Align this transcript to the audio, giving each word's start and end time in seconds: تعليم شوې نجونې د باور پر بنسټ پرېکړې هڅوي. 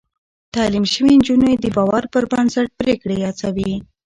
تعليم 0.55 0.85
شوې 0.93 1.11
نجونې 1.19 1.53
د 1.59 1.65
باور 1.75 2.03
پر 2.13 2.23
بنسټ 2.31 2.67
پرېکړې 2.79 3.17
هڅوي. 3.27 3.73